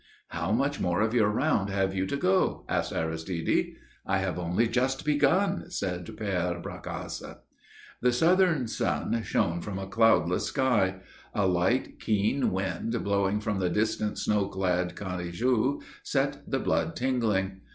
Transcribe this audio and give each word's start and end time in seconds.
"How 0.29 0.51
much 0.51 0.79
more 0.79 1.01
of 1.01 1.13
your 1.13 1.29
round 1.29 1.69
have 1.69 1.93
you 1.93 2.07
to 2.07 2.17
go?" 2.17 2.65
asked 2.67 2.91
Aristide. 2.91 3.73
"I 4.03 4.17
have 4.17 4.39
only 4.39 4.67
just 4.67 5.05
begun," 5.05 5.69
said 5.69 6.07
Père 6.07 6.59
Bracasse. 6.63 7.21
The 8.01 8.11
Southern 8.11 8.67
sun 8.67 9.21
shone 9.21 9.61
from 9.61 9.77
a 9.77 9.85
cloudless 9.85 10.45
sky; 10.45 11.01
a 11.35 11.45
light, 11.45 11.99
keen 11.99 12.51
wind 12.51 13.03
blowing 13.03 13.39
from 13.39 13.59
the 13.59 13.69
distant 13.69 14.17
snow 14.17 14.47
clad 14.47 14.95
Canigou 14.95 15.81
set 16.01 16.49
the 16.49 16.57
blood 16.57 16.95
tingling. 16.95 17.61